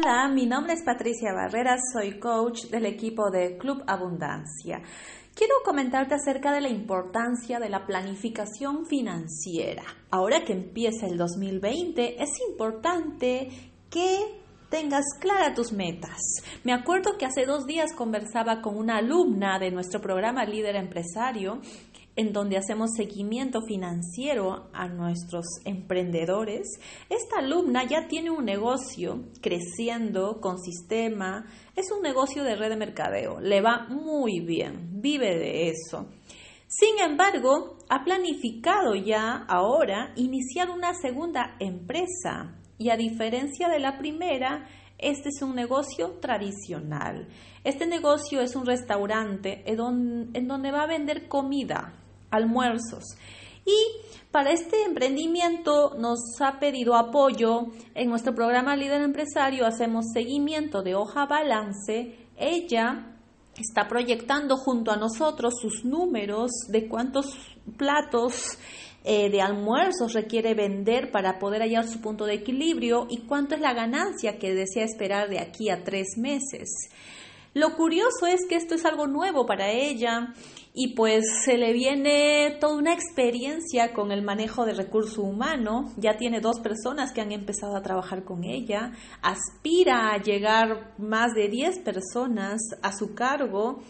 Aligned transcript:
Hola, 0.00 0.28
mi 0.28 0.46
nombre 0.46 0.74
es 0.74 0.84
Patricia 0.84 1.32
Barreras, 1.34 1.80
soy 1.92 2.20
coach 2.20 2.66
del 2.66 2.86
equipo 2.86 3.32
de 3.32 3.58
Club 3.58 3.82
Abundancia. 3.88 4.80
Quiero 5.34 5.54
comentarte 5.64 6.14
acerca 6.14 6.52
de 6.52 6.60
la 6.60 6.68
importancia 6.68 7.58
de 7.58 7.68
la 7.68 7.84
planificación 7.84 8.86
financiera. 8.86 9.82
Ahora 10.12 10.44
que 10.44 10.52
empieza 10.52 11.06
el 11.06 11.18
2020, 11.18 12.22
es 12.22 12.30
importante 12.48 13.48
que 13.90 14.40
tengas 14.70 15.04
claras 15.18 15.56
tus 15.56 15.72
metas. 15.72 16.20
Me 16.62 16.72
acuerdo 16.72 17.18
que 17.18 17.26
hace 17.26 17.44
dos 17.44 17.66
días 17.66 17.92
conversaba 17.92 18.62
con 18.62 18.76
una 18.76 18.98
alumna 18.98 19.58
de 19.58 19.72
nuestro 19.72 20.00
programa 20.00 20.44
Líder 20.44 20.76
Empresario 20.76 21.60
en 22.18 22.32
donde 22.32 22.56
hacemos 22.56 22.90
seguimiento 22.96 23.62
financiero 23.62 24.70
a 24.72 24.88
nuestros 24.88 25.46
emprendedores, 25.64 26.66
esta 27.08 27.38
alumna 27.38 27.84
ya 27.84 28.08
tiene 28.08 28.28
un 28.28 28.44
negocio 28.44 29.26
creciendo 29.40 30.40
con 30.40 30.58
sistema, 30.58 31.46
es 31.76 31.92
un 31.92 32.02
negocio 32.02 32.42
de 32.42 32.56
red 32.56 32.70
de 32.70 32.76
mercadeo, 32.76 33.38
le 33.38 33.60
va 33.60 33.86
muy 33.88 34.40
bien, 34.40 35.00
vive 35.00 35.38
de 35.38 35.68
eso. 35.68 36.08
Sin 36.66 36.98
embargo, 36.98 37.78
ha 37.88 38.02
planificado 38.02 38.96
ya 38.96 39.44
ahora 39.48 40.12
iniciar 40.16 40.70
una 40.70 40.94
segunda 40.94 41.54
empresa. 41.60 42.56
Y 42.78 42.90
a 42.90 42.96
diferencia 42.96 43.68
de 43.68 43.78
la 43.78 43.96
primera, 43.96 44.68
este 44.98 45.28
es 45.28 45.40
un 45.40 45.54
negocio 45.54 46.18
tradicional. 46.20 47.28
Este 47.62 47.86
negocio 47.86 48.40
es 48.40 48.56
un 48.56 48.66
restaurante 48.66 49.62
en 49.66 50.48
donde 50.48 50.72
va 50.72 50.82
a 50.82 50.86
vender 50.88 51.28
comida, 51.28 51.94
almuerzos. 52.30 53.04
Y 53.64 53.76
para 54.30 54.50
este 54.50 54.82
emprendimiento 54.84 55.94
nos 55.98 56.20
ha 56.40 56.58
pedido 56.58 56.96
apoyo 56.96 57.66
en 57.94 58.08
nuestro 58.08 58.34
programa 58.34 58.76
Líder 58.76 59.02
Empresario, 59.02 59.66
hacemos 59.66 60.06
seguimiento 60.12 60.82
de 60.82 60.94
hoja 60.94 61.26
balance. 61.26 62.16
Ella 62.36 63.16
está 63.58 63.88
proyectando 63.88 64.56
junto 64.56 64.90
a 64.90 64.96
nosotros 64.96 65.54
sus 65.60 65.84
números 65.84 66.50
de 66.68 66.88
cuántos 66.88 67.36
platos 67.76 68.58
eh, 69.04 69.30
de 69.30 69.40
almuerzos 69.40 70.12
requiere 70.12 70.54
vender 70.54 71.10
para 71.10 71.38
poder 71.38 71.62
hallar 71.62 71.86
su 71.86 72.00
punto 72.00 72.26
de 72.26 72.34
equilibrio 72.34 73.06
y 73.08 73.26
cuánto 73.26 73.54
es 73.54 73.60
la 73.60 73.72
ganancia 73.72 74.38
que 74.38 74.54
desea 74.54 74.84
esperar 74.84 75.28
de 75.28 75.40
aquí 75.40 75.70
a 75.70 75.84
tres 75.84 76.16
meses. 76.16 76.68
Lo 77.54 77.74
curioso 77.76 78.26
es 78.26 78.46
que 78.48 78.56
esto 78.56 78.74
es 78.74 78.84
algo 78.84 79.06
nuevo 79.06 79.46
para 79.46 79.70
ella 79.70 80.34
y 80.80 80.94
pues 80.94 81.24
se 81.44 81.58
le 81.58 81.72
viene 81.72 82.56
toda 82.60 82.76
una 82.76 82.94
experiencia 82.94 83.92
con 83.92 84.12
el 84.12 84.22
manejo 84.22 84.64
de 84.64 84.74
recurso 84.74 85.22
humano. 85.22 85.92
Ya 85.96 86.16
tiene 86.16 86.40
dos 86.40 86.60
personas 86.60 87.12
que 87.12 87.20
han 87.20 87.32
empezado 87.32 87.74
a 87.76 87.82
trabajar 87.82 88.22
con 88.22 88.44
ella. 88.44 88.92
Aspira 89.20 90.12
a 90.12 90.22
llegar 90.22 90.94
más 90.96 91.34
de 91.34 91.48
10 91.48 91.80
personas 91.80 92.60
a 92.80 92.96
su 92.96 93.12
cargo. 93.16 93.80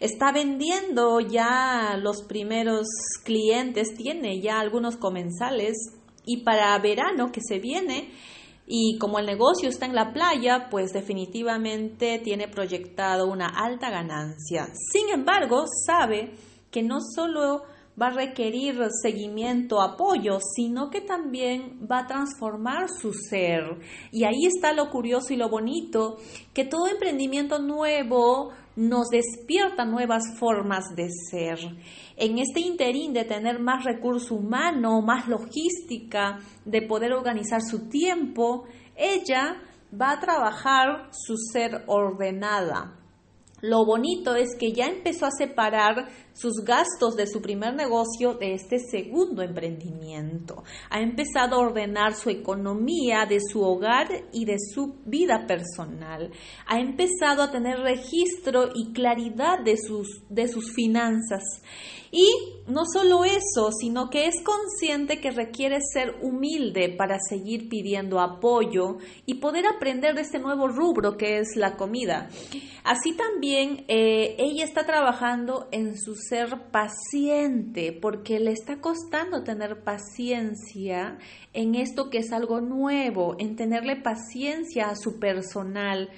Está 0.00 0.32
vendiendo 0.32 1.20
ya 1.20 1.98
los 2.00 2.22
primeros 2.22 2.86
clientes, 3.22 3.94
tiene 3.94 4.40
ya 4.40 4.60
algunos 4.60 4.96
comensales 4.96 5.76
y 6.24 6.38
para 6.38 6.78
verano 6.78 7.32
que 7.32 7.42
se 7.46 7.58
viene, 7.58 8.08
y 8.66 8.98
como 8.98 9.18
el 9.18 9.26
negocio 9.26 9.68
está 9.68 9.86
en 9.86 9.94
la 9.94 10.12
playa, 10.12 10.68
pues 10.70 10.92
definitivamente 10.92 12.18
tiene 12.18 12.48
proyectado 12.48 13.26
una 13.26 13.48
alta 13.48 13.90
ganancia. 13.90 14.68
Sin 14.92 15.10
embargo, 15.10 15.64
sabe 15.86 16.34
que 16.70 16.82
no 16.82 16.98
solo 17.00 17.64
va 18.00 18.08
a 18.08 18.10
requerir 18.10 18.76
seguimiento, 19.02 19.80
apoyo, 19.80 20.38
sino 20.54 20.90
que 20.90 21.00
también 21.00 21.86
va 21.90 22.00
a 22.00 22.06
transformar 22.06 22.88
su 22.88 23.12
ser. 23.12 23.78
Y 24.10 24.24
ahí 24.24 24.46
está 24.46 24.72
lo 24.72 24.90
curioso 24.90 25.32
y 25.32 25.36
lo 25.36 25.48
bonito, 25.48 26.16
que 26.52 26.64
todo 26.64 26.88
emprendimiento 26.88 27.58
nuevo 27.60 28.52
nos 28.76 29.08
despierta 29.08 29.84
nuevas 29.84 30.36
formas 30.38 30.84
de 30.96 31.08
ser. 31.30 31.58
En 32.16 32.38
este 32.38 32.60
interín 32.60 33.12
de 33.12 33.24
tener 33.24 33.60
más 33.60 33.84
recurso 33.84 34.34
humano, 34.34 35.00
más 35.00 35.28
logística, 35.28 36.40
de 36.64 36.82
poder 36.82 37.12
organizar 37.12 37.60
su 37.62 37.88
tiempo, 37.88 38.64
ella 38.96 39.62
va 40.00 40.12
a 40.12 40.20
trabajar 40.20 41.08
su 41.12 41.36
ser 41.36 41.84
ordenada, 41.86 43.03
lo 43.64 43.86
bonito 43.86 44.36
es 44.36 44.56
que 44.58 44.72
ya 44.72 44.86
empezó 44.86 45.24
a 45.24 45.30
separar 45.30 46.10
sus 46.34 46.62
gastos 46.64 47.16
de 47.16 47.26
su 47.26 47.40
primer 47.40 47.74
negocio 47.74 48.34
de 48.34 48.52
este 48.52 48.78
segundo 48.78 49.40
emprendimiento. 49.40 50.64
Ha 50.90 51.00
empezado 51.00 51.56
a 51.56 51.60
ordenar 51.60 52.14
su 52.14 52.28
economía 52.28 53.24
de 53.26 53.38
su 53.40 53.62
hogar 53.62 54.08
y 54.32 54.44
de 54.44 54.56
su 54.58 54.96
vida 55.06 55.46
personal. 55.46 56.30
Ha 56.66 56.78
empezado 56.78 57.42
a 57.42 57.50
tener 57.50 57.78
registro 57.78 58.68
y 58.74 58.92
claridad 58.92 59.60
de 59.64 59.78
sus, 59.78 60.24
de 60.28 60.46
sus 60.48 60.74
finanzas. 60.74 61.42
Y 62.10 62.28
no 62.68 62.82
solo 62.84 63.24
eso, 63.24 63.72
sino 63.72 64.08
que 64.08 64.26
es 64.26 64.36
consciente 64.44 65.20
que 65.20 65.30
requiere 65.30 65.78
ser 65.80 66.16
humilde 66.22 66.94
para 66.96 67.18
seguir 67.18 67.68
pidiendo 67.68 68.20
apoyo 68.20 68.98
y 69.26 69.34
poder 69.34 69.64
aprender 69.66 70.14
de 70.14 70.20
este 70.20 70.38
nuevo 70.38 70.68
rubro 70.68 71.16
que 71.16 71.38
es 71.38 71.56
la 71.56 71.76
comida. 71.76 72.28
Así 72.84 73.16
también 73.16 73.86
eh, 73.88 74.36
ella 74.38 74.62
está 74.62 74.84
trabajando 74.84 75.68
en 75.72 75.96
su 75.98 76.14
ser 76.16 76.70
paciente 76.70 77.92
porque 77.92 78.38
le 78.38 78.52
está 78.52 78.82
costando 78.82 79.42
tener 79.42 79.82
paciencia 79.82 81.18
en 81.54 81.76
esto 81.76 82.10
que 82.10 82.18
es 82.18 82.30
algo 82.30 82.60
nuevo, 82.60 83.36
en 83.38 83.56
tenerle 83.56 83.96
paciencia 83.96 84.90
a 84.90 84.96
su 84.96 85.18
personal 85.18 86.10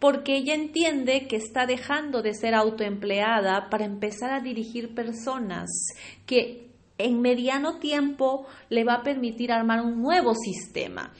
porque 0.00 0.36
ella 0.36 0.54
entiende 0.54 1.26
que 1.28 1.36
está 1.36 1.66
dejando 1.66 2.22
de 2.22 2.34
ser 2.34 2.54
autoempleada 2.54 3.68
para 3.70 3.84
empezar 3.84 4.32
a 4.32 4.40
dirigir 4.40 4.94
personas 4.94 5.70
que 6.26 6.68
en 6.98 7.20
mediano 7.20 7.78
tiempo 7.78 8.46
le 8.70 8.84
va 8.84 8.94
a 8.94 9.02
permitir 9.02 9.52
armar 9.52 9.84
un 9.84 10.02
nuevo 10.02 10.34
sistema. 10.34 11.12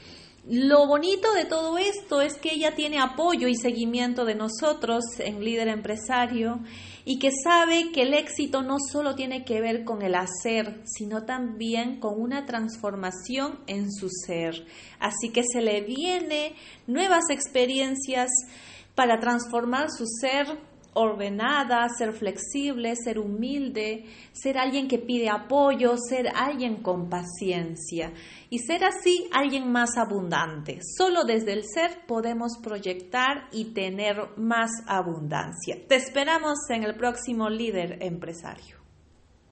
Lo 0.51 0.87
bonito 0.87 1.31
de 1.33 1.45
todo 1.45 1.77
esto 1.77 2.21
es 2.21 2.39
que 2.39 2.51
ella 2.51 2.73
tiene 2.73 2.99
apoyo 2.99 3.47
y 3.47 3.55
seguimiento 3.55 4.25
de 4.25 4.33
nosotros 4.33 5.03
en 5.19 5.43
líder 5.43 5.67
empresario 5.67 6.61
y 7.05 7.19
que 7.19 7.29
sabe 7.43 7.91
que 7.91 8.01
el 8.01 8.15
éxito 8.15 8.63
no 8.63 8.77
solo 8.79 9.13
tiene 9.13 9.45
que 9.45 9.61
ver 9.61 9.83
con 9.83 10.01
el 10.01 10.15
hacer, 10.15 10.81
sino 10.85 11.23
también 11.23 11.99
con 11.99 12.19
una 12.19 12.47
transformación 12.47 13.59
en 13.67 13.91
su 13.91 14.09
ser. 14.09 14.65
Así 14.99 15.29
que 15.31 15.43
se 15.43 15.61
le 15.61 15.81
viene 15.81 16.55
nuevas 16.87 17.25
experiencias 17.29 18.31
para 18.95 19.19
transformar 19.19 19.91
su 19.91 20.05
ser 20.07 20.47
ordenada, 20.93 21.87
ser 21.89 22.13
flexible, 22.13 22.95
ser 22.95 23.19
humilde, 23.19 24.05
ser 24.31 24.57
alguien 24.57 24.87
que 24.87 24.97
pide 24.97 25.29
apoyo, 25.29 25.95
ser 25.97 26.27
alguien 26.35 26.81
con 26.81 27.09
paciencia 27.09 28.11
y 28.49 28.59
ser 28.59 28.83
así 28.83 29.29
alguien 29.31 29.71
más 29.71 29.97
abundante. 29.97 30.79
Solo 30.97 31.23
desde 31.23 31.53
el 31.53 31.63
ser 31.63 32.05
podemos 32.07 32.57
proyectar 32.61 33.47
y 33.51 33.73
tener 33.73 34.37
más 34.37 34.71
abundancia. 34.87 35.77
Te 35.87 35.95
esperamos 35.95 36.57
en 36.69 36.83
el 36.83 36.95
próximo 36.95 37.49
líder 37.49 37.97
empresario. 38.01 38.78